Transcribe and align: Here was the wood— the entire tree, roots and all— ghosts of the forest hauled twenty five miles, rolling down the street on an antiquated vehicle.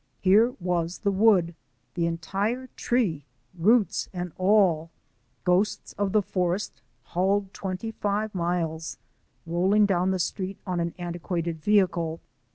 Here 0.19 0.55
was 0.59 0.97
the 0.97 1.11
wood— 1.11 1.53
the 1.93 2.07
entire 2.07 2.69
tree, 2.75 3.23
roots 3.55 4.09
and 4.11 4.31
all— 4.39 4.89
ghosts 5.43 5.93
of 5.93 6.11
the 6.11 6.23
forest 6.23 6.81
hauled 7.03 7.53
twenty 7.53 7.91
five 7.91 8.33
miles, 8.33 8.97
rolling 9.45 9.85
down 9.85 10.09
the 10.09 10.17
street 10.17 10.57
on 10.65 10.79
an 10.79 10.95
antiquated 10.97 11.61
vehicle. 11.61 12.19